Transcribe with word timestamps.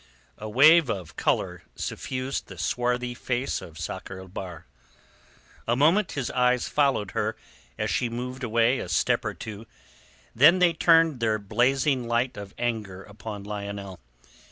A 0.39 0.49
wave 0.49 0.89
of 0.89 1.15
colour 1.15 1.61
suffused 1.75 2.47
the 2.47 2.57
swarthy 2.57 3.13
face 3.13 3.61
of 3.61 3.77
Sakr 3.77 4.17
el 4.17 4.29
Bahr. 4.29 4.65
A 5.67 5.75
moment 5.75 6.13
his 6.13 6.31
eyes 6.31 6.67
followed 6.67 7.11
her 7.11 7.35
as 7.77 7.91
she 7.91 8.09
moved 8.09 8.43
away 8.43 8.79
a 8.79 8.89
step 8.89 9.23
or 9.23 9.35
two, 9.35 9.67
then 10.33 10.57
they 10.57 10.73
turned 10.73 11.19
their 11.19 11.37
blazing 11.37 12.07
light 12.07 12.35
of 12.35 12.55
anger 12.57 13.03
upon 13.03 13.43
Lionel. 13.43 13.99